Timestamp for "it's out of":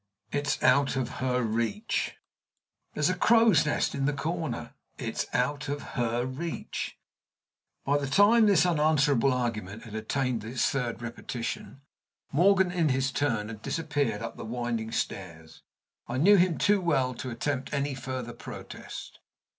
0.31-1.17, 4.97-5.81